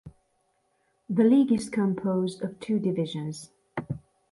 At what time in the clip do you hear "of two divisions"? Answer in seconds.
2.41-3.51